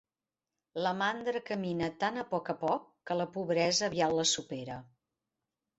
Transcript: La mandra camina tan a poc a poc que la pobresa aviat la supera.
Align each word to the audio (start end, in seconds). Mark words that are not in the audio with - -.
La 0.85 0.93
mandra 1.01 1.41
camina 1.49 1.89
tan 2.05 2.17
a 2.23 2.25
poc 2.33 2.49
a 2.55 2.59
poc 2.65 2.91
que 3.11 3.19
la 3.21 3.29
pobresa 3.37 3.87
aviat 3.93 4.19
la 4.23 4.31
supera. 4.35 4.85